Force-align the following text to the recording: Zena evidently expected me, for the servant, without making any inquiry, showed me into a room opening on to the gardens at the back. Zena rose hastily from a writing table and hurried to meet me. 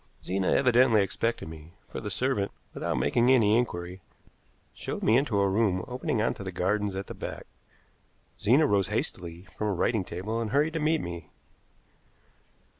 Zena 0.25 0.47
evidently 0.51 1.03
expected 1.03 1.47
me, 1.47 1.73
for 1.87 2.01
the 2.01 2.09
servant, 2.09 2.51
without 2.73 2.97
making 2.97 3.29
any 3.29 3.55
inquiry, 3.55 4.01
showed 4.73 5.03
me 5.03 5.15
into 5.15 5.39
a 5.39 5.47
room 5.47 5.85
opening 5.87 6.23
on 6.23 6.33
to 6.33 6.43
the 6.43 6.51
gardens 6.51 6.95
at 6.95 7.05
the 7.05 7.13
back. 7.13 7.45
Zena 8.39 8.65
rose 8.65 8.87
hastily 8.87 9.45
from 9.55 9.67
a 9.67 9.73
writing 9.73 10.03
table 10.03 10.41
and 10.41 10.49
hurried 10.49 10.73
to 10.73 10.79
meet 10.79 11.01
me. 11.01 11.29